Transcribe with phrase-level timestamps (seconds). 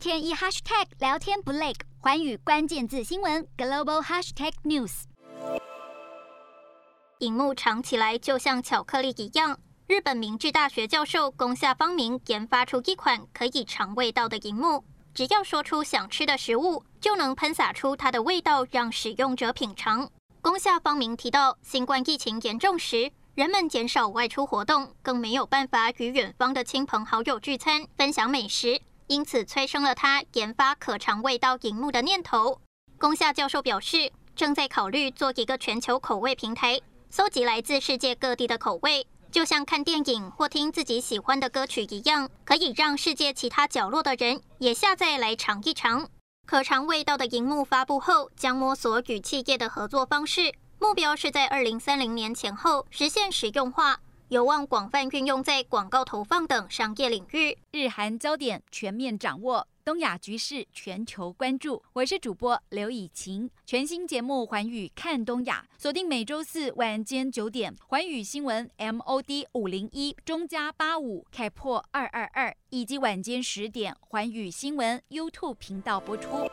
[0.00, 5.02] 天一 hashtag 聊天不累，环宇关键字新闻 global hashtag news。
[7.18, 9.58] 荧幕尝起来就像巧克力一样。
[9.86, 14.82] 日本明治大学教授宫下方明研发出一款可以尝味道的荧幕，
[15.12, 20.10] 只要说出想吃的食物，就能喷洒出它的味道，让使用者品尝。
[20.40, 28.80] 宫下方明提到，新冠疫情严重时，人们减少外出活动，更没有办法与远方的亲朋好友聚餐、分享美食，
[29.10, 32.60] 因此催生了他研发可尝味道荧幕的念头。
[32.96, 39.04] 宫下教授表示，正在考虑做一个全球口味平台，搜集来自世界各地的口味。
[39.32, 46.08] 就像看电影或听自己喜欢的歌曲一样，可以让世界其他角落的人也下载来尝一尝。
[46.46, 53.98] 可尝味道的荧幕发布后，将摸索与企业的合作方式，目标是在二零三零年前后实现实用化，
[54.30, 57.58] 有望广泛运用在广告投放等商业领域。
[57.72, 59.66] 日韩焦点全面掌握。
[59.84, 63.50] 东亚局势全球关注，我是主播刘以晴。
[63.66, 76.48] 全新节目《寰宇看东亚》，锁定每周四晚间九点，寰宇新闻 MOD 五零一中加八五开破二二二，以及晚间十点，寰宇新闻 YouTube 频道播出。